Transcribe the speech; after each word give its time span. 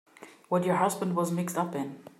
What 0.49 0.63
your 0.65 0.77
husband 0.77 1.15
was 1.15 1.31
mixed 1.31 1.59
up 1.59 1.75
in. 1.75 1.99